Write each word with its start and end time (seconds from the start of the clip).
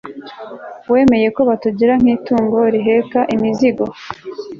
wemeye 0.91 1.27
ko 1.35 1.41
batugira 1.49 1.93
nk'itungo 2.01 2.57
riheka 2.73 3.19
imizigo 3.35 3.83